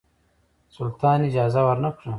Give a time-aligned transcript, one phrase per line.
[0.77, 2.09] سلطان اجازه ورنه کړه.